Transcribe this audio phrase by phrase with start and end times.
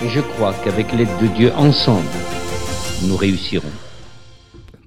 [0.00, 2.06] Et je crois qu'avec l'aide de Dieu, ensemble,
[3.08, 3.66] nous réussirons.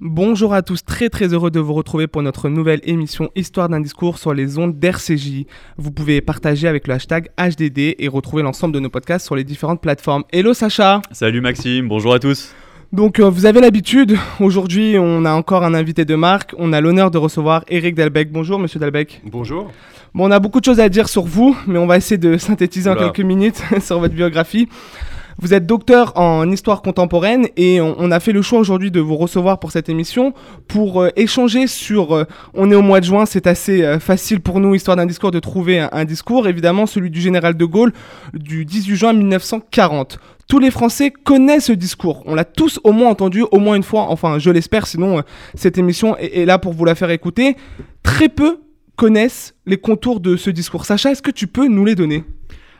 [0.00, 3.80] Bonjour à tous, très très heureux de vous retrouver pour notre nouvelle émission Histoire d'un
[3.80, 5.44] discours sur les ondes d'RCJ.
[5.76, 9.44] Vous pouvez partager avec le hashtag HDD et retrouver l'ensemble de nos podcasts sur les
[9.44, 10.24] différentes plateformes.
[10.32, 12.54] Hello Sacha Salut Maxime, bonjour à tous.
[12.92, 16.80] Donc euh, vous avez l'habitude, aujourd'hui on a encore un invité de marque, on a
[16.80, 18.32] l'honneur de recevoir Eric Delbecq.
[18.32, 19.20] Bonjour monsieur Delbecq.
[19.24, 19.70] Bonjour.
[20.14, 22.36] Bon on a beaucoup de choses à dire sur vous, mais on va essayer de
[22.36, 24.68] synthétiser en quelques minutes sur votre biographie.
[25.42, 29.16] Vous êtes docteur en histoire contemporaine et on, a fait le choix aujourd'hui de vous
[29.16, 30.34] recevoir pour cette émission
[30.68, 32.14] pour euh, échanger sur.
[32.14, 35.04] euh, on est au mois de juin, c'est assez euh, facile pour nous, histoire d'un
[35.04, 37.92] discours, de trouver un, discours, évidemment celui du général de Gaulle
[38.34, 40.20] du 18 juin 1940.
[40.46, 42.22] Tous les Français connaissent ce discours.
[42.26, 44.02] On l'a tous au moins entendu au moins une fois.
[44.10, 45.24] Enfin, je l'espère, sinon
[45.56, 47.56] cette émission est, est là pour vous la faire écouter.
[48.04, 48.60] Très peu
[48.94, 50.84] connaissent les contours de ce discours.
[50.84, 52.22] Sacha, est-ce que tu peux nous les donner?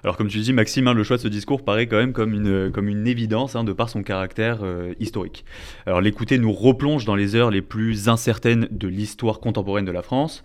[0.04, 2.34] Alors comme tu dis Maxime, hein, le choix de ce discours paraît quand même comme
[2.34, 5.44] une, comme une évidence hein, de par son caractère euh, historique.
[5.86, 10.02] Alors l'écouter nous replonge dans les heures les plus incertaines de l'histoire contemporaine de la
[10.02, 10.42] France.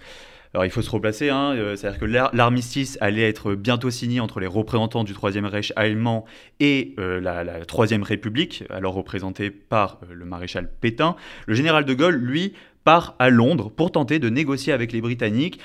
[0.53, 4.19] Alors il faut se replacer, hein, euh, c'est-à-dire que l'ar- l'armistice allait être bientôt signé
[4.19, 6.25] entre les représentants du Troisième Reich allemand
[6.59, 11.16] et euh, la, Troisième République, alors représentée par le maréchal Pétain.
[11.47, 15.59] Le général de Gaulle, lui, part à Londres pour tenter de négocier avec les Britanniques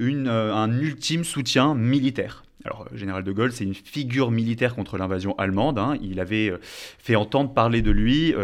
[0.00, 2.44] euh, un ultime soutien militaire.
[2.64, 5.78] Alors, euh, général de Gaulle, c'est une figure militaire contre l'invasion allemande.
[5.78, 5.96] hein.
[6.02, 6.58] Il avait euh,
[6.98, 8.34] fait entendre parler de lui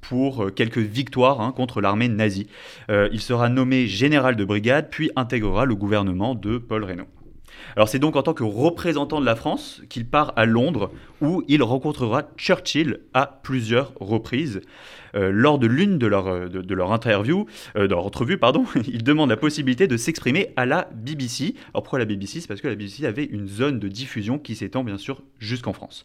[0.00, 2.48] pour quelques victoires hein, contre l'armée nazie.
[2.88, 7.08] Il sera nommé général de brigade, puis intégrera le gouvernement de Paul Reynaud.
[7.76, 10.90] Alors c'est donc en tant que représentant de la France qu'il part à Londres
[11.20, 14.60] où il rencontrera Churchill à plusieurs reprises.
[15.14, 17.46] Euh, lors de l'une de leurs de, de leur interview,
[17.76, 21.54] euh, de leur entrevue, pardon, il demande la possibilité de s'exprimer à la BBC.
[21.72, 24.56] Alors pourquoi la BBC C'est parce que la BBC avait une zone de diffusion qui
[24.56, 26.02] s'étend bien sûr jusqu'en France.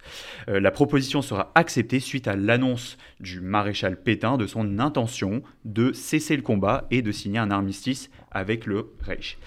[0.48, 5.92] Euh, la proposition sera acceptée suite à l'annonce du maréchal Pétain de son intention de
[5.92, 9.38] cesser le combat et de signer un armistice avec le Reich.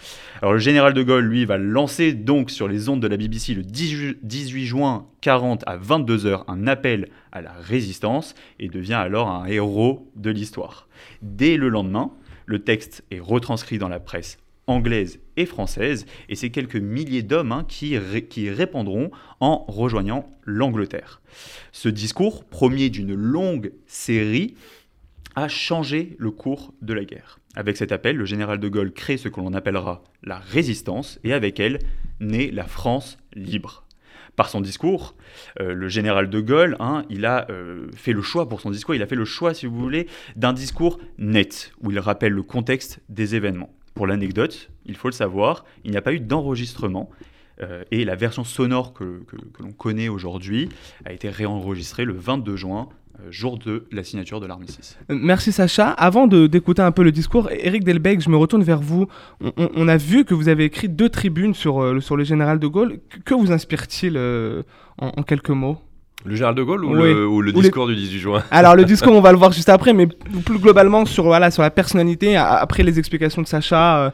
[0.42, 3.62] Le général de Gaulle, lui, va lancer donc sur les ondes de la BBC le
[3.62, 9.46] 18 18 juin 40 à 22h un appel à la résistance et devient alors un
[9.46, 10.88] héros de l'histoire.
[11.22, 12.12] Dès le lendemain,
[12.46, 14.38] le texte est retranscrit dans la presse
[14.68, 19.10] anglaise et française et c'est quelques milliers d'hommes hein, qui, ré- qui répondront
[19.40, 21.20] en rejoignant l'Angleterre.
[21.72, 24.54] Ce discours, premier d'une longue série,
[25.34, 27.38] a changé le cours de la guerre.
[27.54, 31.32] Avec cet appel, le général de Gaulle crée ce que l'on appellera la résistance et
[31.32, 31.80] avec elle
[32.20, 33.84] naît la France libre.
[34.36, 35.14] Par son discours,
[35.60, 39.02] euh, le général de Gaulle, hein, a euh, fait le choix pour son discours, il
[39.02, 43.00] a fait le choix, si vous voulez, d'un discours net, où il rappelle le contexte
[43.10, 43.74] des événements.
[43.94, 47.10] Pour l'anecdote, il faut le savoir, il n'y a pas eu d'enregistrement,
[47.60, 49.22] euh, et la version sonore que,
[49.60, 50.70] l'on connaît aujourd'hui
[51.04, 52.88] a été réenregistrée le 22 juin,
[53.30, 54.98] jour de la signature de l'armistice.
[55.10, 55.90] Euh, Merci Sacha.
[55.90, 59.06] Avant de- d'écouter un peu le discours, Eric Delbecq, je me retourne vers vous.
[59.40, 62.16] On, on- on a vu que vous avez écrit deux tribunes sur, euh, le- sur
[62.16, 62.98] le général de Gaulle.
[63.24, 64.62] Que, vous inspire-t-il euh,
[64.98, 65.78] en, en quelques mots?
[66.24, 67.12] Le général de Gaulle ou, Oui.
[67.14, 68.42] le, ou le Ou les- discours du 18 juin?
[68.50, 70.06] Alors le discours, on va le voir juste après, mais
[70.44, 73.98] plus globalement sur, voilà, sur la personnalité, après les explications de Sacha.
[74.06, 74.10] euh,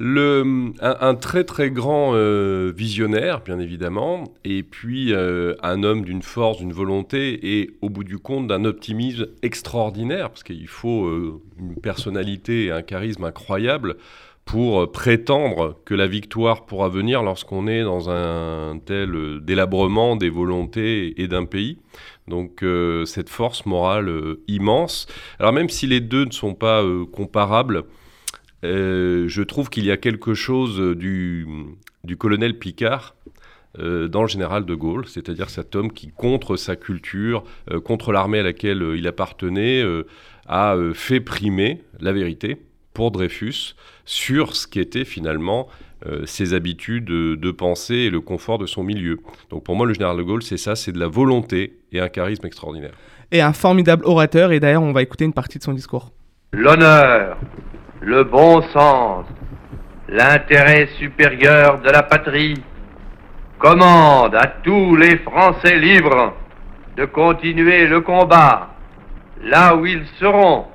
[0.00, 6.58] Un, très très grand euh, visionnaire, bien évidemment, et puis euh, un homme d'une force,
[6.58, 11.76] d'une volonté, et au bout du compte d'un optimisme extraordinaire, parce qu'il faut euh, une
[11.76, 13.96] personnalité et un charisme incroyable
[14.44, 21.18] pour prétendre que la victoire pourra venir lorsqu'on est dans un tel délabrement des volontés
[21.22, 21.78] et d'un pays.
[22.28, 22.62] Donc
[23.06, 25.06] cette force morale immense.
[25.38, 27.84] Alors même si les deux ne sont pas comparables,
[28.64, 31.46] euh, je trouve qu'il y a quelque chose du,
[32.02, 33.14] du colonel Picard
[33.78, 38.12] euh, dans le général de Gaulle, c'est-à-dire cet homme qui, contre sa culture, euh, contre
[38.12, 40.06] l'armée à laquelle euh, il appartenait, euh,
[40.46, 42.56] a euh, fait primer la vérité
[42.92, 43.74] pour Dreyfus
[44.04, 45.66] sur ce qu'étaient finalement
[46.06, 49.18] euh, ses habitudes de, de pensée et le confort de son milieu.
[49.50, 52.08] Donc pour moi, le général de Gaulle, c'est ça, c'est de la volonté et un
[52.08, 52.94] charisme extraordinaire.
[53.32, 56.12] et un formidable orateur, et d'ailleurs on va écouter une partie de son discours.
[56.52, 57.36] L'honneur,
[58.04, 59.24] le bon sens,
[60.08, 62.62] l'intérêt supérieur de la patrie
[63.58, 66.34] commande à tous les Français libres
[66.98, 68.68] de continuer le combat
[69.42, 70.66] là où ils seront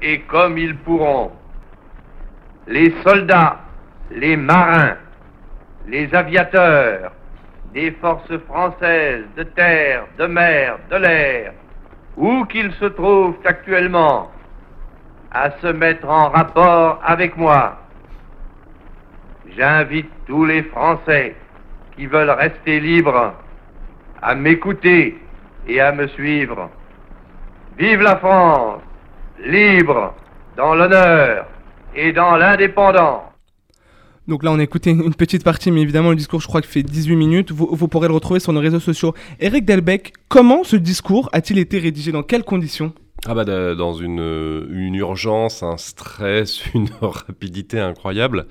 [0.00, 1.32] et comme ils pourront.
[2.68, 3.58] Les soldats,
[4.12, 4.96] les marins,
[5.88, 7.10] les aviateurs
[7.74, 11.52] des forces françaises de terre, de mer, de l'air,
[12.16, 14.30] où qu'ils se trouvent actuellement,
[15.36, 17.76] à se mettre en rapport avec moi.
[19.56, 21.36] J'invite tous les Français
[21.94, 23.34] qui veulent rester libres
[24.22, 25.18] à m'écouter
[25.68, 26.70] et à me suivre.
[27.78, 28.80] Vive la France,
[29.44, 30.14] libre,
[30.56, 31.46] dans l'honneur
[31.94, 33.22] et dans l'indépendance.
[34.26, 36.70] Donc là, on a écouté une petite partie, mais évidemment, le discours, je crois, qu'il
[36.70, 37.52] fait 18 minutes.
[37.52, 39.14] Vous, vous pourrez le retrouver sur nos réseaux sociaux.
[39.38, 42.10] Eric Delbecq, comment ce discours a-t-il été rédigé?
[42.10, 42.92] Dans quelles conditions?
[43.28, 48.46] Ah bah dans une, urgence, un stress, une rapidité incroyable.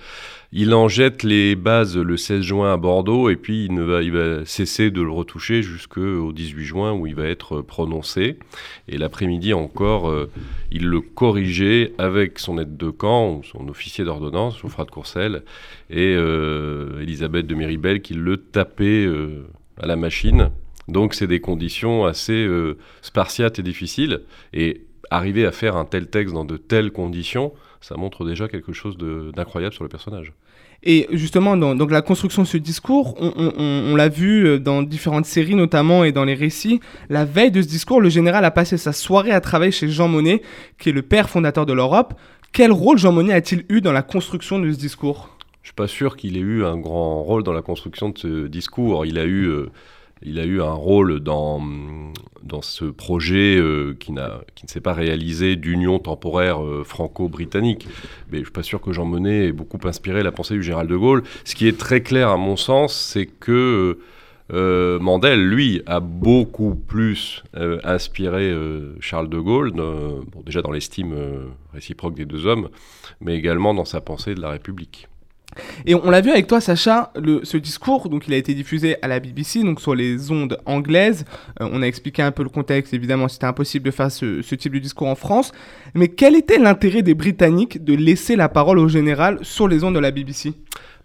[0.51, 4.03] Il en jette les bases le 16 juin à Bordeaux et puis il, ne va,
[4.03, 8.37] il va cesser de le retoucher jusqu'au 18 juin où il va être prononcé.
[8.89, 10.29] Et l'après-midi encore, euh,
[10.71, 15.43] il le corrigeait avec son aide de camp, son officier d'ordonnance, Geoffroy de Courcelles,
[15.89, 19.47] et euh, Elisabeth de Méribel qui le tapait euh,
[19.81, 20.51] à la machine
[20.87, 24.21] donc c'est des conditions assez euh, spartiates et difficiles.
[24.53, 28.73] Et arriver à faire un tel texte dans de telles conditions, ça montre déjà quelque
[28.73, 30.33] chose d'incroyable sur le personnage.
[30.83, 35.25] Et justement, dans donc la construction de ce discours, on, l'a vu euh, dans différentes
[35.25, 36.79] séries notamment et dans les récits,
[37.09, 40.07] la veille de ce discours, le général a passé sa soirée à travailler chez Jean
[40.07, 40.41] Monnet,
[40.77, 42.13] qui est le père fondateur de l'Europe.
[42.51, 45.29] Quel rôle Jean Monnet a-t-il eu dans la construction de ce discours?
[45.63, 48.17] Je ne suis pas sûr qu'il ait eu un grand rôle dans la construction de
[48.17, 49.05] ce discours.
[49.05, 49.45] Il a eu...
[49.45, 49.71] Euh,
[50.21, 51.61] il a eu un rôle dans,
[52.43, 54.13] dans ce projet euh, qui,
[54.55, 57.87] qui ne s'est pas réalisé d'union temporaire euh, franco-britannique.
[58.31, 60.63] Mais je ne suis pas sûr que Jean Monnet ait beaucoup inspiré la pensée du
[60.63, 61.23] général de Gaulle.
[61.43, 63.99] Ce qui est très clair à mon sens, c'est que
[64.53, 67.43] euh, Mandel, lui, a beaucoup plus
[67.83, 68.53] inspiré
[68.99, 69.73] Charles de Gaulle,
[70.45, 71.15] déjà dans l'estime
[71.73, 72.69] réciproque des deux hommes,
[73.21, 75.07] mais également dans sa pensée de la République.
[75.85, 77.11] Et on l'a vu avec toi, Sacha,
[77.43, 81.25] ce discours, donc il a été diffusé à la BBC, donc sur les ondes anglaises.
[81.61, 84.73] Euh, on a expliqué un peu le contexte, évidemment, c'était impossible de faire ce, type
[84.73, 85.51] de discours en France.
[85.93, 89.95] Mais quel était l'intérêt des Britanniques de laisser la parole au général sur les ondes
[89.95, 90.53] de la BBC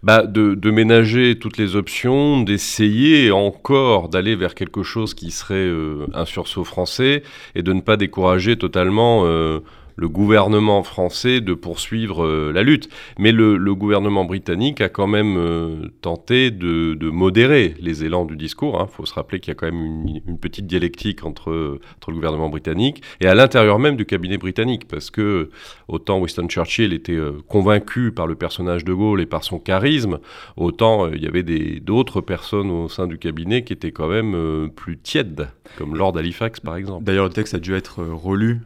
[0.03, 5.53] bah, de, de, ménager toutes les options, d'essayer encore d'aller vers quelque chose qui serait
[5.53, 7.21] euh, un sursaut français
[7.53, 9.59] et de ne pas décourager totalement euh,
[9.95, 12.89] le gouvernement français de poursuivre euh, la lutte.
[13.17, 18.77] Mais le, gouvernement britannique a quand même euh, tenté de, modérer les élans du discours.
[18.79, 18.87] Il hein.
[18.91, 23.01] faut se rappeler qu'il y a quand même une, petite dialectique entre, le gouvernement britannique
[23.19, 24.87] et à l'intérieur même du cabinet britannique.
[24.87, 25.49] Parce que
[25.87, 30.19] autant Winston Churchill était euh, convaincu par le personnage de Gaulle et par son charisme,
[30.57, 34.97] autant il y avait d'autres personnes au sein du cabinet qui étaient quand même plus
[34.97, 37.03] tièdes, comme Lord Halifax par exemple.
[37.03, 38.61] D'ailleurs, le texte a dû être relu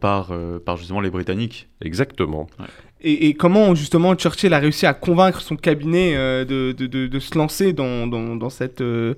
[0.00, 0.32] par
[0.64, 1.68] par justement les Britanniques.
[1.80, 2.46] Exactement.
[3.02, 7.36] Et, comment justement Churchill a réussi à convaincre son cabinet euh, de, de, de, se
[7.36, 8.80] lancer dans, dans, dans cette...
[8.80, 9.14] Euh,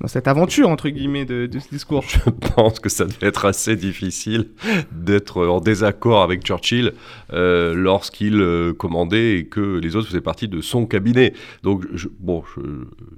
[0.00, 2.04] dans cette aventure, entre guillemets, de, ce discours?
[2.08, 4.48] Je pense que ça devait être assez difficile
[4.92, 6.92] d'être en désaccord avec Churchill
[7.32, 11.34] euh, lorsqu'il euh, commandait et que les autres faisaient partie de son cabinet.
[11.62, 12.42] Donc, je, bon,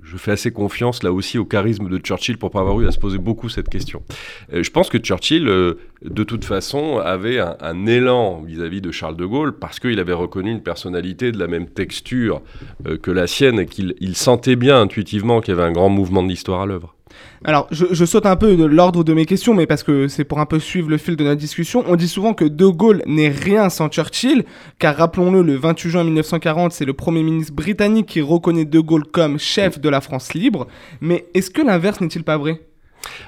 [0.03, 2.91] je, fais assez confiance là aussi au charisme de Churchill pour pas avoir eu à
[2.91, 4.03] se poser beaucoup cette question.
[4.53, 5.49] Euh, je pense que Churchill,
[6.04, 10.50] de toute façon, avait un, élan vis-à-vis de Charles de Gaulle parce qu'il avait reconnu
[10.50, 12.42] une personnalité de la même texture
[13.02, 16.28] que la sienne et qu'il sentait bien intuitivement qu'il y avait un grand mouvement de
[16.28, 16.66] l'histoire à
[17.44, 20.38] alors, je, saute un peu de l'ordre de mes questions, mais parce que c'est pour
[20.38, 21.85] un peu suivre le fil de notre discussion.
[21.88, 24.44] On dit souvent que De Gaulle n'est rien sans Churchill,
[24.78, 29.04] car rappelons-le, le 28 juin 1940, c'est le Premier ministre britannique qui reconnaît De Gaulle
[29.04, 30.68] comme chef de la France libre.
[31.00, 32.61] Mais est-ce que l'inverse n'est-il pas vrai?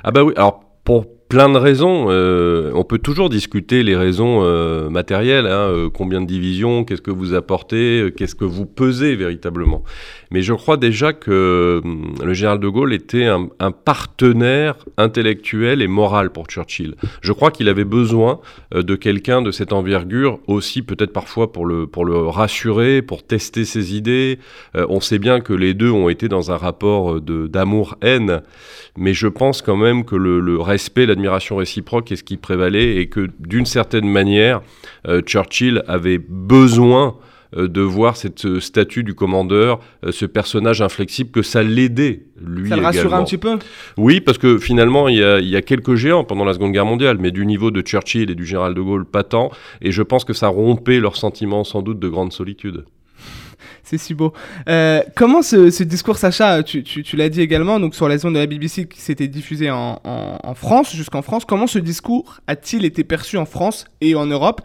[0.05, 2.07] Ah bah oui, alors pour plein de raisons.
[2.11, 5.47] Euh, on peut toujours discuter les raisons euh, matérielles.
[5.47, 9.83] Hein, euh, combien de divisions Qu'est-ce que vous apportez Qu'est-ce que vous pesez véritablement
[10.31, 11.83] Mais je crois déjà que
[12.25, 16.95] le général de Gaulle était un, partenaire intellectuel et moral pour Churchill.
[17.21, 18.39] Je crois qu'il avait besoin
[18.73, 23.65] de quelqu'un de cette envergure aussi, peut-être parfois pour le, pour le rassurer, pour tester
[23.65, 24.39] ses idées.
[24.75, 28.43] on sait bien que les deux ont été dans un rapport d'amour-haine,
[28.97, 32.97] mais je pense quand même que le, le respect, l'admiration réciproque est ce qui prévalait
[32.97, 34.63] et que d'une certaine manière,
[35.07, 37.17] euh, Churchill avait besoin
[37.57, 42.69] euh, de voir cette euh, statue du commandeur, ce personnage inflexible, que ça l'aidait, lui
[42.69, 43.59] Ça le rassurait un petit peu?
[43.97, 46.73] Oui, parce que finalement, il y, a, il y, a, quelques géants pendant la Seconde
[46.73, 49.51] Guerre mondiale, mais du niveau de Churchill et du général de Gaulle, pas tant,
[49.81, 52.85] et je pense que ça rompait leur sentiment sans doute de grande solitude.
[53.85, 54.33] C'est si beau.
[54.69, 56.85] Euh, comment ce, discours, Sacha, tu,
[57.17, 60.95] l'as dit également, donc sur la zone de la BBC qui s'était diffusée en, France,
[60.95, 64.63] jusqu'en France, comment ce discours a-t-il été perçu en France et en Europe?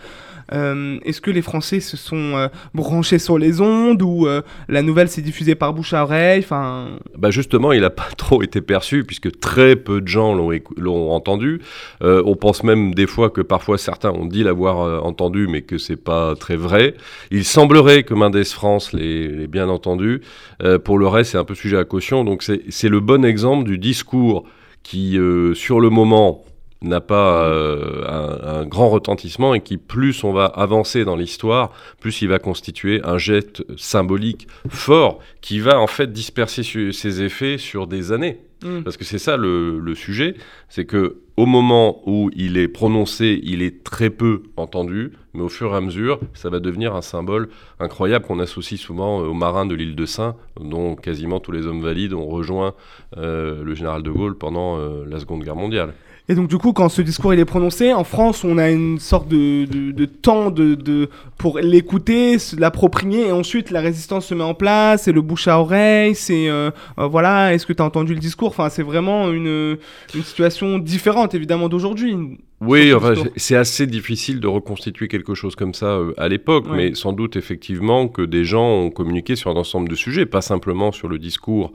[0.52, 5.10] Est-ce que les Français se sont euh, branchés sur les ondes ou euh, la nouvelle
[5.10, 6.42] s'est diffusée par bouche à oreille?
[6.44, 6.90] Enfin...
[7.18, 11.62] bah Justement, il n'a pas trop été perçu puisque très peu de gens l'ont entendu.
[12.04, 15.62] Euh, on pense même des fois que parfois certains ont dit l'avoir euh, entendu mais
[15.62, 16.96] que c'est pas très vrai.
[17.32, 20.22] Il semblerait que Mendes France l'ait bien entendu.
[20.64, 22.24] Euh, pour le reste, c'est un peu sujet à caution.
[22.24, 24.46] Donc c'est le bon exemple du discours
[24.84, 25.20] qui,
[25.54, 26.44] sur le moment,
[26.82, 31.72] n'a pas euh, un, un, grand retentissement et qui, plus on va avancer dans l'histoire,
[32.00, 37.58] plus il va constituer un jet symbolique fort qui va en fait disperser ses effets
[37.58, 38.40] sur des années.
[38.64, 38.82] Mmh.
[38.84, 40.36] Parce que c'est ça le, le sujet,
[40.68, 45.48] c'est que au moment où il est prononcé, il est très peu entendu, mais au
[45.48, 47.48] fur et à mesure, ça va devenir un symbole
[47.80, 51.82] incroyable qu'on associe souvent aux marins de l'île de Saint, dont quasiment tous les hommes
[51.82, 52.74] valides ont rejoint
[53.16, 55.94] euh, le général de Gaulle pendant euh, la Seconde Guerre mondiale.
[56.30, 59.00] Et donc du coup, quand ce discours il est prononcé, en France, on a une
[59.00, 61.10] sorte de, de, de temps de, de,
[61.40, 65.60] pour l'écouter, l'approprier, et ensuite la résistance se met en place, c'est le bouche à
[65.60, 66.70] oreille, c'est euh,
[67.00, 68.50] euh, voilà, est-ce que tu as entendu le discours?
[68.50, 69.78] Enfin, c'est vraiment une,
[70.14, 72.16] une situation différente évidemment d'aujourd'hui.
[72.62, 76.76] Oui, enfin, c'est assez difficile de reconstituer quelque chose comme ça euh, à l'époque, ouais.
[76.76, 80.42] mais sans doute effectivement que des gens ont communiqué sur un ensemble de sujets, pas
[80.42, 81.72] simplement sur le discours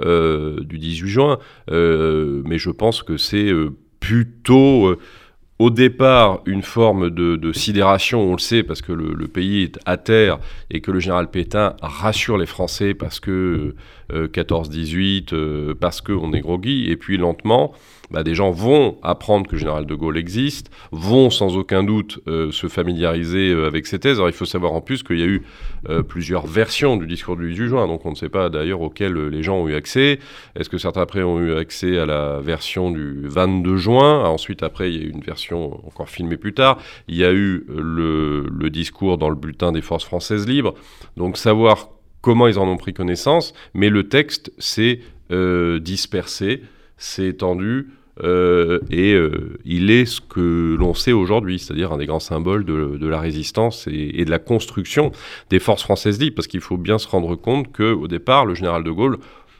[0.00, 1.38] euh, du 18 juin,
[1.70, 3.52] euh, mais je pense que c'est
[4.04, 4.98] plutôt euh,
[5.58, 9.96] au départ une forme de, sidération, on le sait, parce que le, pays est à
[9.96, 10.38] terre
[10.70, 13.74] et que le général Pétain rassure les Français parce que
[14.12, 17.72] 14-18, euh, parce qu'on est groggy, et puis lentement,
[18.10, 22.20] bah, des gens vont apprendre que le général de Gaulle existe, vont sans aucun doute
[22.28, 24.18] euh, se familiariser euh, avec ses thèses.
[24.18, 25.42] Alors il faut savoir en plus qu'il y a eu
[25.88, 29.16] euh, plusieurs versions du discours du 18 juin, donc on ne sait pas d'ailleurs auxquelles
[29.28, 30.18] les gens ont eu accès.
[30.54, 34.24] Est-ce que certains après ont eu accès à la version du 22 juin?
[34.24, 36.78] Ensuite, après, il y a eu une version encore filmée plus tard.
[37.08, 40.74] Il y a eu le, le discours dans le bulletin des forces françaises libres.
[41.16, 41.88] Donc savoir
[42.24, 45.00] comment ils en ont pris connaissance, mais le texte s'est
[45.30, 46.62] euh, dispersé,
[46.96, 47.88] s'est étendu,
[48.22, 52.64] euh, et euh, il est ce que l'on sait aujourd'hui, c'est-à-dire un des grands symboles
[52.64, 55.12] de, la résistance et, et, de la construction
[55.50, 58.84] des forces françaises libres, parce qu'il faut bien se rendre compte qu'au départ, le général
[58.84, 59.18] de Gaulle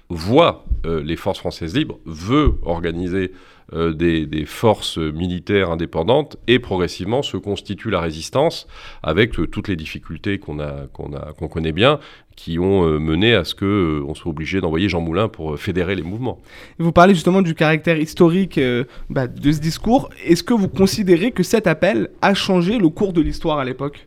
[0.09, 3.33] voit euh, les forces françaises libres, veut organiser
[3.73, 8.67] euh, des, des, forces militaires indépendantes et progressivement se constitue la résistance
[9.03, 10.59] avec euh, toutes les difficultés qu'on
[10.93, 11.99] qu'on qu'on connaît bien
[12.37, 16.03] qui ont mené à ce qu'on euh, soit obligé d'envoyer Jean Moulin pour fédérer les
[16.03, 16.41] mouvements.
[16.79, 18.61] Vous parlez justement du caractère historique
[19.09, 20.11] bah, de ce discours.
[20.27, 24.07] Est-ce que vous considérez que cet appel a changé le cours de l'histoire à l'époque?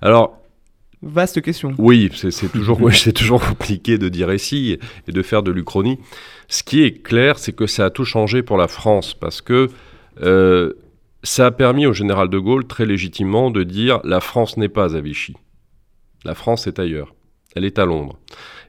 [0.00, 0.38] Alors,
[1.02, 1.74] Vaste question.
[1.78, 2.80] Oui, c'est toujours,
[3.14, 5.98] toujours compliqué de dire ici et de faire de l'Uchronie.
[6.48, 9.68] Ce qui est clair, c'est que ça a tout changé pour la France parce que
[10.22, 10.72] euh,
[11.22, 14.96] ça a permis au général de Gaulle très légitimement de dire la France n'est pas
[14.96, 15.34] à Vichy.
[16.24, 17.14] La France est ailleurs.
[17.54, 18.18] Elle est à Londres.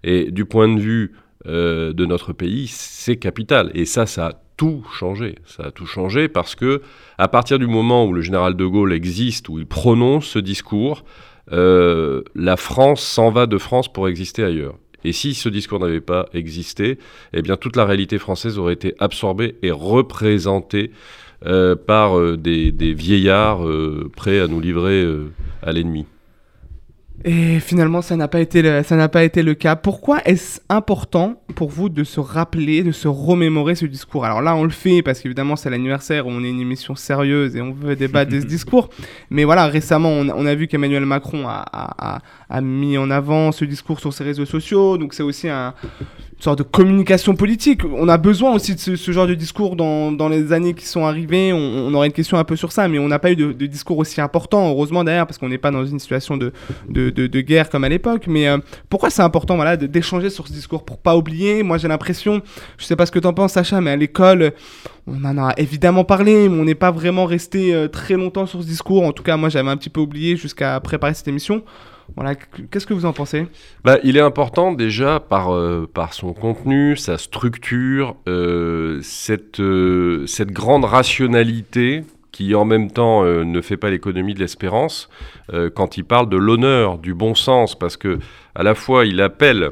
[0.04, 1.14] Et du point de vue
[1.46, 3.72] euh, de notre pays, c'est capital.
[3.74, 5.36] Et ça, ça a tout changé.
[5.46, 6.82] Ça a tout changé parce que
[7.18, 11.04] à partir du moment où le général de Gaulle existe, où il prononce ce discours,
[11.52, 14.76] euh, la France s'en va de France pour exister ailleurs.
[15.04, 16.98] Et si ce discours n'avait pas existé,
[17.34, 20.92] eh bien toute la réalité française aurait été absorbée et représentée
[21.46, 25.06] euh, par euh, des, des, vieillards euh, prêts à nous livrer
[25.62, 26.08] à l'ennemi.
[27.26, 29.76] Et finalement, ça n'a pas été le, ça n'a pas été le cas.
[29.76, 34.24] Pourquoi est-ce important pour vous de se rappeler, de se remémorer ce discours?
[34.24, 37.62] Alors là, on le fait parce qu'évidemment, c'est l'anniversaire, on est une émission sérieuse et
[37.62, 38.90] on veut débattre de ce discours.
[39.32, 42.22] Mais voilà, récemment, on, on a vu qu'Emmanuel Macron a, a, a,
[42.62, 44.98] mis en avant ce discours sur ses réseaux sociaux.
[44.98, 45.74] Donc c'est aussi un,
[46.38, 47.82] une sorte de communication politique.
[47.84, 51.06] On a besoin aussi de ce, genre de discours dans, dans, les années qui sont
[51.06, 51.52] arrivées.
[51.52, 53.52] On, on, aurait une question un peu sur ça, mais on n'a pas eu de,
[53.66, 56.54] discours aussi important, heureusement d'ailleurs, parce qu'on n'est pas dans une situation de,
[56.90, 58.26] de, de, guerre comme à l'époque.
[58.28, 61.64] Mais euh, pourquoi c'est important voilà, d'échanger sur ce discours pour pas oublier?
[61.64, 62.42] Moi j'ai l'impression,
[62.78, 64.54] je sais pas ce que tu en penses Sacha, mais à l'école,
[65.08, 68.62] on en a évidemment parlé, mais on n'est pas vraiment resté euh, très longtemps sur
[68.62, 69.04] ce discours.
[69.04, 71.64] En tout cas, moi j'avais un petit peu oublié jusqu'à préparer cette émission.
[72.16, 73.48] Voilà, qu'est-ce que vous en pensez?
[73.84, 80.26] Bah, Il est important déjà par, euh, par son contenu, sa structure, euh, cette, euh,
[80.26, 85.10] cette grande rationalité qui en même temps ne fait pas l'économie de l'espérance
[85.74, 88.20] quand il parle de l'honneur, du bon sens, parce que
[88.54, 89.72] à la fois il appelle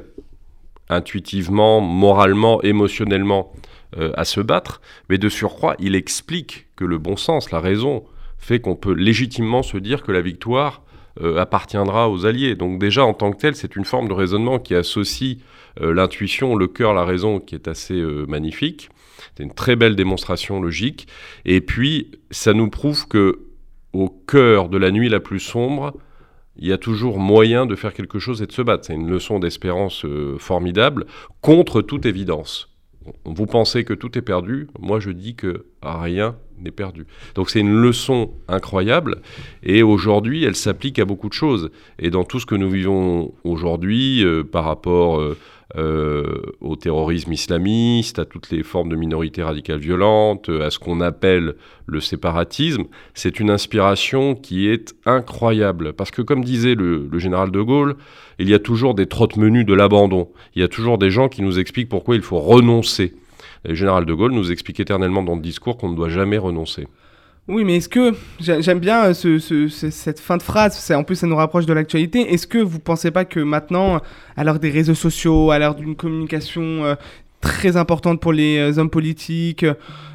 [0.89, 3.54] intuitivement, moralement, émotionnellement
[3.96, 8.04] à se battre, mais de surcroît il explique que le bon sens, la raison,
[8.39, 10.82] fait qu'on peut légitimement se dire que la victoire
[11.22, 12.55] euh, appartiendra aux Alliés.
[12.55, 15.38] Donc déjà, en tant que tel, c'est une forme de raisonnement qui associe
[15.79, 18.89] euh, l'intuition, le cœur, la raison, qui est assez euh, magnifique.
[19.38, 21.07] C'est une très belle démonstration logique.
[21.45, 23.39] Et puis, ça nous prouve que
[23.93, 25.93] au cœur de la nuit la plus sombre,
[26.57, 28.86] il y a toujours moyen de faire quelque chose et de se battre.
[28.86, 30.05] C'est une leçon d'espérance
[30.38, 31.05] formidable
[31.41, 32.75] contre toute évidence.
[33.24, 37.05] Vous pensez que tout est perdu, moi je dis que rien n'est perdu.
[37.35, 39.21] Donc c'est une leçon incroyable
[39.63, 41.69] et aujourd'hui elle s'applique à beaucoup de choses.
[42.00, 45.38] Et dans tout ce que nous vivons aujourd'hui euh, par rapport euh,
[45.77, 51.01] euh, au terrorisme islamiste, à toutes les formes de minorités radicales violentes, à ce qu'on
[51.01, 51.55] appelle
[51.88, 55.93] le séparatisme, c'est une inspiration qui est incroyable.
[55.93, 57.95] Parce que comme disait le, le général de Gaulle,
[58.39, 60.29] il y a toujours des trottes-menus de l'abandon.
[60.55, 63.13] Il y a toujours des gens qui nous expliquent pourquoi il faut renoncer.
[63.67, 66.88] Le général de Gaulle nous explique éternellement dans le discours qu'on ne doit jamais renoncer.
[67.48, 70.91] Oui, mais est-ce que j'aime bien ce, cette fin de phrase.
[70.91, 72.34] En plus, ça nous rapproche de l'actualité.
[72.34, 74.01] Est-ce que vous pensez pas que maintenant,
[74.36, 76.95] à l'heure des réseaux sociaux, à l'heure d'une communication euh,
[77.46, 79.66] très importante pour les euh, hommes politiques.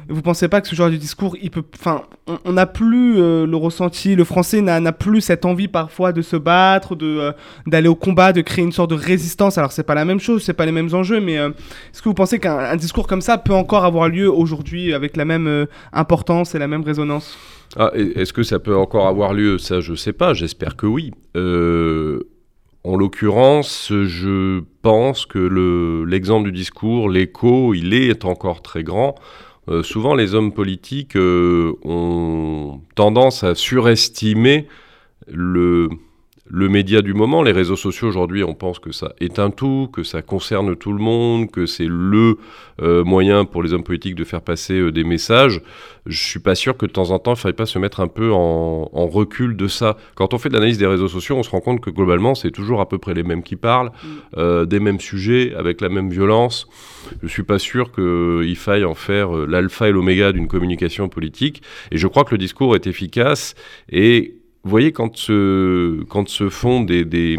[0.09, 2.01] Vous pensez pas que ce genre de discours, il peut, enfin,
[2.43, 6.35] on n'a plus euh, le ressenti, le français n'a plus cette envie parfois de se
[6.35, 7.31] battre, de euh,
[7.67, 9.57] d'aller au combat, de créer une sorte de résistance.
[9.57, 12.13] Alors c'est pas la même chose, c'est pas les mêmes enjeux, mais est-ce que vous
[12.13, 16.59] pensez qu'un discours comme ça peut encore avoir lieu aujourd'hui avec la même importance et
[16.59, 17.37] la même résonance?
[17.77, 19.57] Ah, Est-ce que ça peut encore avoir lieu?
[19.57, 20.33] Ça, je sais pas.
[20.33, 21.13] J'espère que oui.
[22.83, 29.15] En l'occurrence, je pense que l'exemple du discours, l'écho, il est encore très grand.
[29.69, 34.67] Euh, souvent, les hommes politiques euh, ont tendance à surestimer
[35.27, 35.89] le,
[36.53, 40.03] le média du moment, les réseaux sociaux aujourd'hui, on pense que ça un tout, que
[40.03, 42.37] ça concerne tout le monde, que c'est le
[42.81, 45.61] euh, moyen pour les hommes politiques de faire passer euh, des messages.
[46.05, 48.07] Je suis pas sûr que de temps en temps, il faille pas se mettre un
[48.07, 49.97] peu en, recul de ça.
[50.15, 52.51] Quand on fait de l'analyse des réseaux sociaux, on se rend compte que globalement, c'est
[52.51, 54.07] toujours à peu près les mêmes qui parlent, mm.
[54.37, 56.67] euh, des mêmes sujets, avec la même violence.
[57.23, 61.63] Je suis pas sûr qu'il faille en faire l'alpha et l'oméga d'une communication politique.
[61.91, 63.55] Et je crois que le discours est efficace
[63.89, 67.37] et vous voyez, quand se, quand se font des, des,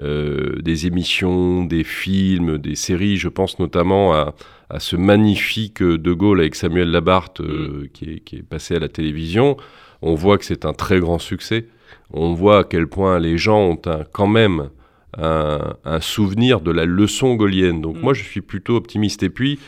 [0.00, 4.34] euh, des, émissions, des films, des séries, je pense notamment à,
[4.70, 7.88] à ce magnifique De Gaulle avec Samuel Labarthe euh, mm.
[7.92, 9.56] qui, est, qui, est, passé à la télévision,
[10.02, 11.66] on voit que c'est un très grand succès.
[12.12, 14.70] On voit à quel point les gens ont un, quand même
[15.18, 17.80] un, un, souvenir de la leçon gaulienne.
[17.80, 18.00] Donc mm.
[18.00, 19.24] moi, je suis plutôt optimiste.
[19.24, 19.58] Et puis,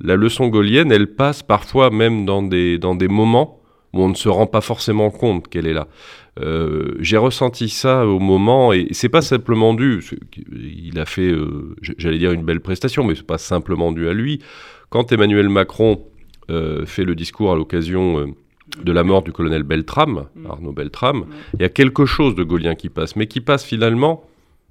[0.00, 3.60] la leçon gaulienne, elle passe parfois même dans des, dans des moments
[3.94, 5.86] où on ne se rend pas forcément compte qu'elle est là.
[6.40, 10.04] Euh, j'ai ressenti ça au moment, et c'est pas simplement dû,
[10.52, 14.12] il a fait, euh, j'allais dire une belle prestation, mais c'est pas simplement dû à
[14.12, 14.40] lui.
[14.90, 16.04] Quand Emmanuel Macron
[16.50, 18.34] euh, fait le discours à l'occasion
[18.82, 20.46] de la mort du colonel Beltrame, mm.
[20.46, 24.24] Arnaud Beltrame, il y a quelque chose de gaulien qui passe, mais qui passe finalement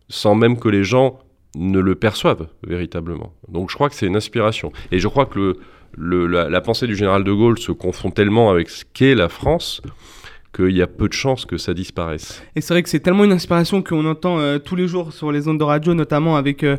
[0.10, 1.20] sans même que les gens
[1.56, 3.34] ne le perçoivent véritablement.
[3.48, 4.74] Donc je crois que c'est une inspiration.
[4.92, 5.58] Et je crois que le,
[5.98, 9.82] la, pensée du général de Gaulle se confond tellement avec ce qu'est la France
[10.56, 12.44] qu'il y a peu de chances que ça disparaisse.
[12.56, 15.32] Et c'est vrai que c'est tellement une inspiration qu'on entend euh, tous les jours sur
[15.32, 16.78] les ondes de radio, notamment avec euh,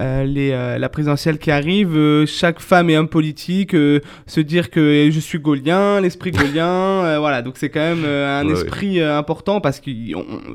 [0.00, 2.24] euh, les, la présidentielle qui arrive.
[2.26, 7.18] chaque femme et homme politique se dire que je suis gaulien, l'esprit gaulien.
[7.18, 9.90] voilà, donc c'est quand même un esprit important parce que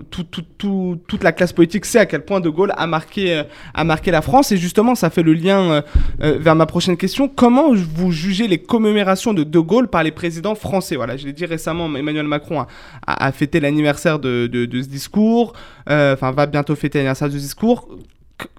[0.10, 3.43] tout, tout, tout, toute la classe politique sait à quel point De Gaulle a marqué,
[3.73, 4.51] a marqué la France.
[4.51, 5.84] Et justement, ça fait le lien
[6.19, 7.27] vers ma prochaine question.
[7.27, 10.95] Comment vous jugez les commémorations de De Gaulle par les présidents français?
[10.95, 12.65] Voilà, je l'ai dit récemment, Emmanuel Macron
[13.08, 15.54] à, fêter l'anniversaire de, ce discours,
[15.89, 17.88] euh, enfin va bientôt fêter l'anniversaire du discours.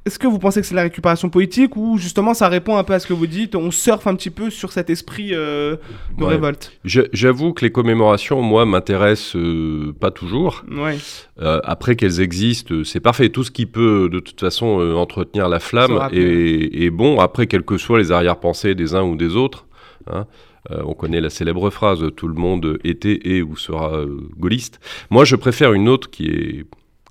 [0.04, 2.92] Est-ce que vous pensez que c'est la récupération politique ou justement ça répond un peu
[2.92, 5.76] à ce que vous dites On surfe un petit peu sur cet esprit euh,
[6.18, 6.72] de révolte?
[6.84, 10.64] J'avoue que les commémorations, moi, m'intéressent euh, pas toujours.
[10.70, 10.96] Ouais.
[11.38, 13.28] après qu'elles existent, c'est parfait.
[13.28, 17.78] Tout ce qui peut de toute façon entretenir la flamme est, bon, après quelles que
[17.78, 19.66] soient les arrière-pensées des uns ou des autres.
[20.10, 20.26] Hein.
[20.70, 24.80] Euh, on connaît la célèbre phrase tout le monde était et ou sera euh, gaulliste.
[25.10, 26.64] Moi, je préfère une autre qui est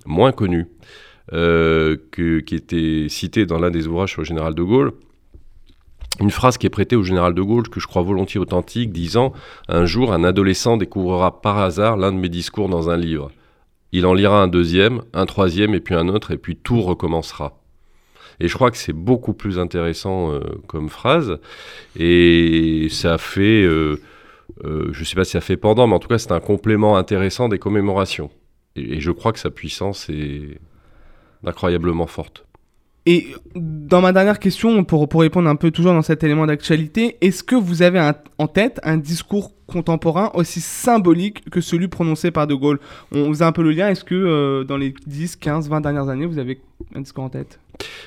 [0.06, 0.66] moins connue,
[1.32, 4.92] euh, qui était citée dans l'un des ouvrages sur le général de Gaulle.
[6.20, 9.32] Une phrase qui est prêtée au général de Gaulle, que je crois volontiers authentique, disant
[9.68, 13.30] Un jour, un adolescent découvrira par hasard l'un de mes discours dans un livre.
[13.92, 17.62] Il en lira un deuxième, un troisième, et puis un autre, et puis tout recommencera.
[18.40, 21.38] Et je crois que c'est beaucoup plus intéressant euh, comme phrase.
[21.96, 24.00] Et ça fait, euh,
[24.64, 26.96] je ne sais pas si ça fait pendant, mais en tout cas, c'est un complément
[26.96, 28.30] intéressant des commémorations.
[28.76, 30.58] Et, je crois que sa puissance est
[31.44, 32.44] incroyablement forte.
[33.04, 33.26] Et
[33.56, 37.42] dans ma dernière question, pour, pour répondre un peu toujours dans cet élément d'actualité, est-ce
[37.42, 42.46] que vous avez un- en tête un discours contemporain aussi symbolique que celui prononcé par
[42.46, 42.78] De Gaulle?
[43.10, 46.08] On faisait un peu le lien, est-ce que euh, dans les 10, 15, 20 dernières
[46.08, 46.60] années, vous avez
[46.94, 47.58] un discours en tête?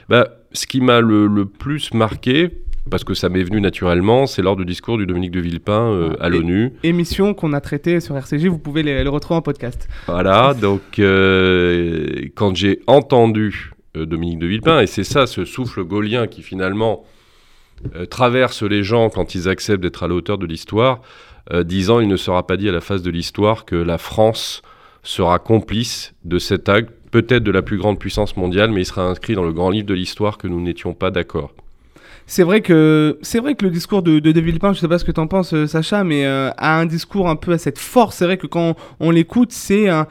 [0.07, 2.49] Bah, ce qui m'a le, le plus marqué,
[2.89, 6.15] parce que ça m'est venu naturellement, c'est lors du discours du Dominique de Villepin euh,
[6.19, 6.73] à l'ONU.
[6.83, 9.87] Émission qu'on a traitée sur RCG, vous pouvez les- le retrouver en podcast.
[10.07, 15.83] Voilà, donc euh, quand j'ai entendu euh, Dominique de Villepin, et c'est ça, ce souffle
[15.83, 17.03] gaulien qui finalement
[18.09, 21.01] traverse les gens quand ils acceptent d'être à la hauteur de l'histoire,
[21.63, 24.61] disant il ne sera pas dit à la face de l'histoire que la France
[25.03, 29.03] sera complice de cet acte, peut-être de la plus grande puissance mondiale, mais il sera
[29.03, 31.53] inscrit dans le grand livre de l'histoire que nous n'étions pas d'accord.
[32.27, 34.97] C'est vrai que c'est vrai que le discours de de, de Villepin, je sais pas
[34.97, 37.77] ce que t'en penses, euh, Sacha, mais euh, a un discours un peu à cette
[37.77, 38.15] force.
[38.17, 40.07] C'est vrai que quand on, l'écoute, c'est un-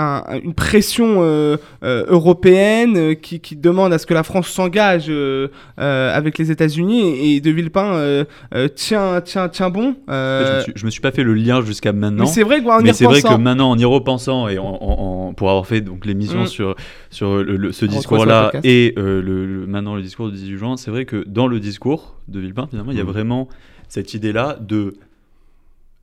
[0.00, 4.48] un- une pression euh, euh, européenne euh, qui, qui demande à ce que la France
[4.48, 5.48] s'engage euh,
[5.80, 9.96] euh, avec les États-Unis et, de Villepin euh, euh, tient tient tient bon.
[10.08, 12.24] Je, me suis, je me suis pas fait le lien jusqu'à maintenant.
[12.24, 15.34] mais c'est vrai Mais c'est vrai que maintenant, en y repensant et en, en- en-
[15.34, 16.46] pour avoir fait donc l'émission Mm.
[16.46, 16.76] sur
[17.10, 20.76] sur le- le- ce discours-là et euh, le, le- maintenant le discours du 18 juin,
[20.76, 23.08] c'est vrai que dans le discours de Villepin, finalement, il y a Mm.
[23.08, 23.48] vraiment
[23.88, 24.94] cette idée-là de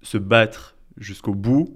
[0.02, 1.70] se battre jusqu'au bout,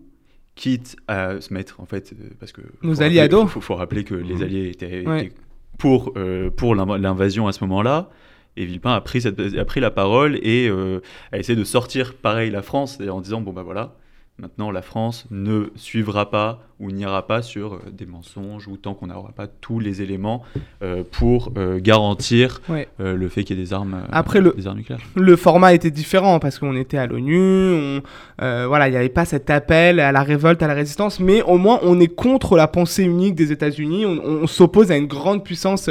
[0.62, 3.48] quitte à se mettre en fait euh, parce que Nos alliés à dos.
[3.48, 4.44] Faut, faut rappeler que les Mm.
[4.44, 5.26] alliés étaient, Ouais.
[5.28, 5.36] étaient
[5.78, 8.10] pour euh, pour l'inv- l'invasion à ce moment-là.
[8.58, 11.00] Et Villepin a pris, cette, a pris la parole et euh,
[11.32, 13.96] a essayé de sortir pareil la France en disant bon bah voilà
[14.40, 18.94] maintenant la France ne suivra pas ou n'ira pas sur euh, des mensonges ou tant
[18.94, 20.44] qu'on n'aura pas tous les éléments
[20.82, 22.88] euh, pour euh, garantir Ouais.
[23.02, 25.02] euh, le fait qu'il y ait des armes Après, le- des armes nucléaires.
[25.16, 28.02] le format était différent parce qu'on était à l'ONU, on-
[28.40, 31.58] voilà, il n'y avait pas cet appel à la révolte, à la résistance, mais au
[31.58, 35.44] moins on est contre la pensée unique des États-Unis, on, on s'oppose à une grande
[35.44, 35.90] puissance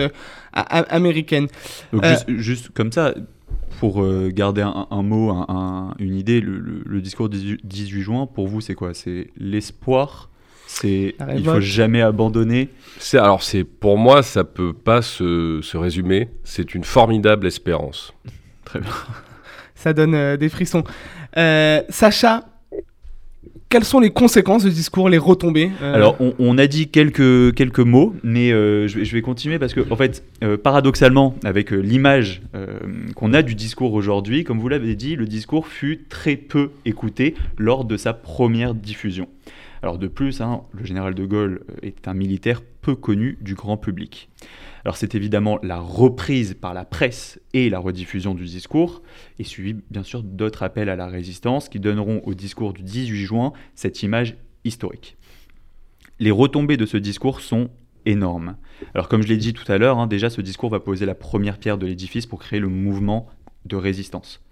[0.52, 1.48] américaine.
[1.92, 3.14] Donc juste, juste comme ça,
[3.80, 7.58] pour euh, garder un, un mot, un- un- une idée, le, le- le discours du
[7.62, 8.94] 18 juin, pour vous, c'est quoi?
[8.94, 10.30] C'est l'espoir?
[10.66, 12.68] C'est il faut jamais abandonner?
[12.98, 16.28] C'est alors c'est pour moi ça peut pas se, se résumer.
[16.44, 18.12] C'est une formidable espérance.
[18.64, 18.90] Très bien.
[19.74, 20.84] Ça donne euh, des frissons.
[21.38, 22.44] Euh, Sacha,
[23.70, 27.54] quelles sont les conséquences du discours, les retombées euh, Alors, on, on a dit quelques,
[27.54, 31.34] quelques mots, mais euh, je, vais, je vais continuer parce que, en fait, euh, paradoxalement,
[31.44, 32.67] avec euh, l'image euh,
[33.14, 37.34] qu'on a du discours aujourd'hui, comme vous l'avez dit, le discours fut très peu écouté
[37.56, 39.28] lors de sa première diffusion.
[39.82, 43.54] Alors, de plus, hein, le général de Gaulle euh, est un militaire peu connu du
[43.54, 44.28] grand public.
[44.84, 49.02] Alors, c'est évidemment la reprise par la presse et la rediffusion du discours,
[49.38, 53.16] et suivi bien sûr d'autres appels à la résistance qui donneront au discours du 18
[53.16, 55.16] juin cette image historique
[56.20, 57.70] les retombées de ce discours sont
[58.08, 58.56] énormes.
[58.94, 61.14] Alors comme je l'ai dit tout à l'heure, hein, déjà ce discours va poser la
[61.14, 63.28] première pierre de l'édifice pour créer le mouvement
[63.66, 64.42] de résistance.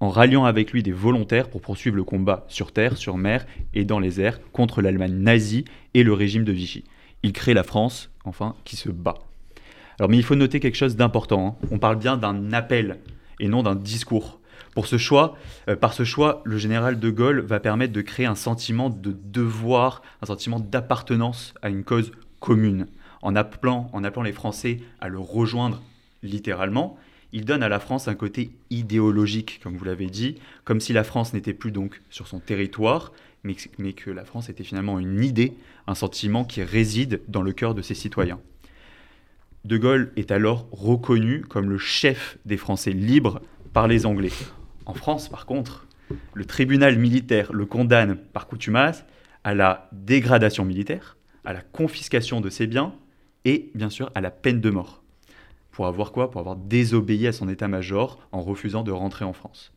[0.00, 3.84] En ralliant avec lui des volontaires pour poursuivre le combat sur terre, sur mer et
[3.84, 6.84] dans les airs contre l'Allemagne nazie et le régime de Vichy.
[7.22, 9.14] Il crée la France, enfin, qui se bat.
[9.98, 11.58] Alors mais il faut noter quelque chose d'important.
[11.62, 11.66] hein.
[11.70, 12.98] On parle bien d'un appel
[13.40, 14.40] et non d'un discours.
[14.74, 15.36] Pour ce choix,
[15.68, 19.14] euh, par ce choix, le général de Gaulle va permettre de créer un sentiment de
[19.24, 22.12] devoir, un sentiment d'appartenance à une cause
[22.42, 22.86] commune.
[23.22, 25.80] En appelant, en appelant les Français à le rejoindre
[26.22, 26.98] littéralement,
[27.32, 31.04] il donne à la France un côté idéologique, comme vous l'avez dit, comme si la
[31.04, 33.12] France n'était plus donc sur son territoire,
[33.44, 35.54] mais, que- la France était finalement une idée,
[35.86, 38.40] un sentiment qui réside dans le cœur de ses citoyens.
[39.64, 43.40] De Gaulle est alors reconnu comme le chef des Français libres
[43.72, 44.32] par les Anglais.
[44.84, 45.86] En France, par contre,
[46.34, 49.04] le tribunal militaire le condamne par coutumace
[49.44, 52.94] à la dégradation militaire, à la confiscation de ses biens
[53.44, 55.02] et bien sûr à la peine de mort.
[55.70, 56.30] Pour avoir quoi?
[56.30, 59.72] Pour avoir désobéi à son état-major en refusant de rentrer en France.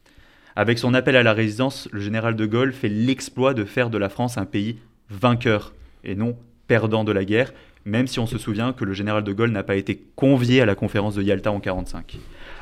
[0.55, 3.97] Avec son appel à la résistance, le général de Gaulle fait l'exploit de faire de
[3.97, 4.77] la France un pays
[5.09, 5.73] vainqueur
[6.03, 7.53] et non perdant de la guerre,
[7.85, 10.65] même si on se souvient que le général de Gaulle n'a pas été convié à
[10.65, 12.17] la conférence de Yalta en 1945.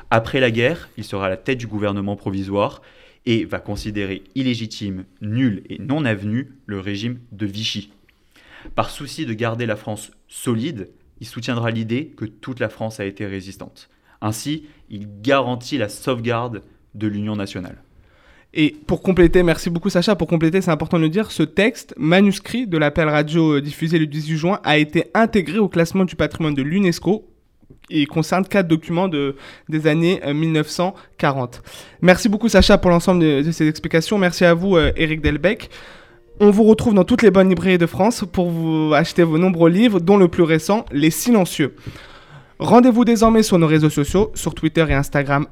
[0.10, 2.82] Après la guerre, il sera à la tête du gouvernement provisoire
[3.26, 7.92] et va considérer illégitime, nul et non avenu le régime de Vichy.
[8.76, 13.06] Par souci de garder la France solide, il soutiendra l'idée que toute la France a
[13.06, 13.90] été résistante.
[14.22, 16.62] Ainsi, il garantit la sauvegarde
[16.96, 17.78] de l'Union nationale.
[18.54, 21.96] Et pour compléter, merci beaucoup Sacha, pour compléter, c'est important de le dire, ce texte
[21.98, 26.16] manuscrit de l'appel radio euh, diffusé le 18 juin a été intégré au classement du
[26.16, 27.28] patrimoine de l'UNESCO
[27.90, 29.36] et concerne quatre documents de,
[29.70, 31.64] des années euh, 1940.
[32.02, 34.20] Merci beaucoup Sacha pour l'ensemble de, de ces explications.
[34.20, 35.70] Merci à vous euh, Eric Delbecq.
[36.40, 39.70] On vous retrouve dans toutes les bonnes librairies de France pour vous acheter vos nombreux
[39.70, 41.76] livres, dont le plus récent, Les Silencieux.
[42.58, 45.46] Rendez-vous désormais sur nos réseaux sociaux, sur Twitter et Instagram,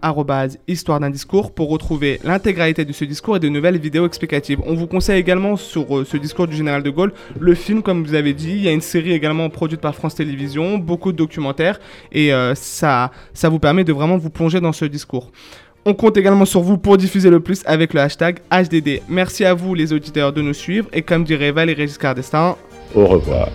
[0.68, 4.60] histoire d'un discours, pour retrouver l'intégralité de ce discours et de nouvelles vidéos explicatives.
[4.66, 8.04] On vous conseille également sur euh, ce discours du général de Gaulle le film, comme
[8.04, 8.52] vous avez dit.
[8.52, 11.80] Il y a une série également produite par France Télévisions, beaucoup de documentaires,
[12.12, 15.32] et euh, ça, ça vous permet de vraiment vous plonger dans ce discours.
[15.84, 19.02] On compte également sur vous pour diffuser le plus avec le hashtag HDD.
[19.10, 22.56] Merci à vous les auditeurs de nous suivre, et comme dirait Valérie Giscard d'Estaing,
[22.94, 23.50] au revoir.